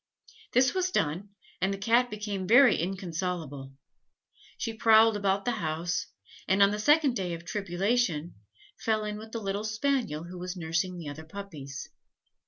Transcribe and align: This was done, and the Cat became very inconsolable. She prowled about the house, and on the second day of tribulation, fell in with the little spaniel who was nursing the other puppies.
This 0.53 0.73
was 0.73 0.89
done, 0.89 1.29
and 1.61 1.71
the 1.71 1.77
Cat 1.77 2.09
became 2.09 2.47
very 2.47 2.75
inconsolable. 2.75 3.73
She 4.57 4.73
prowled 4.73 5.15
about 5.15 5.45
the 5.45 5.51
house, 5.61 6.07
and 6.47 6.63
on 6.63 6.71
the 6.71 6.79
second 6.79 7.15
day 7.15 7.35
of 7.35 7.45
tribulation, 7.45 8.33
fell 8.79 9.03
in 9.05 9.19
with 9.19 9.31
the 9.31 9.37
little 9.39 9.63
spaniel 9.63 10.23
who 10.23 10.39
was 10.39 10.57
nursing 10.57 10.97
the 10.97 11.07
other 11.07 11.23
puppies. 11.23 11.87